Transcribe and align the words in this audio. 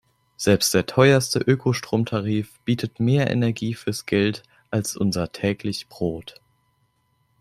Selbst 0.35 0.73
der 0.73 0.87
teuerste 0.87 1.37
Ökostromtarif 1.37 2.59
bietet 2.61 2.99
mehr 2.99 3.29
Energie 3.29 3.75
fürs 3.75 4.07
Geld 4.07 4.41
als 4.71 4.97
unser 4.97 5.31
täglich 5.31 5.89
Brot. 5.89 6.41